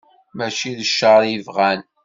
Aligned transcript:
Mačči 0.37 0.69
d 0.79 0.81
cceṛ 0.89 1.21
i 1.33 1.35
bɣan. 1.47 1.79